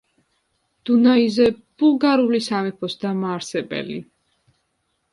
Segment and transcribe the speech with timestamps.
[0.89, 1.47] დუნაიზე
[1.83, 4.03] ბულგარული სამეფოს დამაარსებელი.